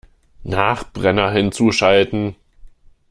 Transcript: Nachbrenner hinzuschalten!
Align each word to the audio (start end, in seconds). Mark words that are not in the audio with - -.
Nachbrenner 0.43 1.29
hinzuschalten! 1.29 2.35